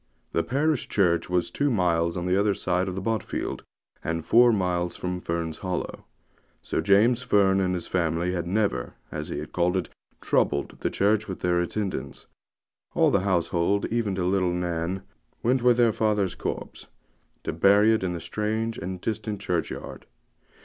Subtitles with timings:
[0.31, 3.63] The parish church was two miles on the other side of Botfield,
[4.03, 6.05] and four miles from Fern's Hollow;
[6.59, 11.27] so James Fern and his family had never, as he called it, 'troubled' the church
[11.27, 12.25] with their attendance.
[12.95, 15.03] All the household, even to little Nan,
[15.43, 16.87] went with their father's corpse,
[17.43, 20.07] to bury it in the strange and distant churchyard.